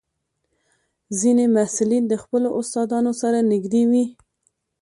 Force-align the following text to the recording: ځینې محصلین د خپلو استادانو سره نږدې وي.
ځینې 1.19 1.45
محصلین 1.55 2.03
د 2.07 2.13
خپلو 2.23 2.47
استادانو 2.59 3.11
سره 3.21 3.37
نږدې 3.51 3.83
وي. 3.91 4.05